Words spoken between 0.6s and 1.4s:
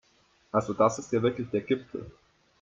das ist ja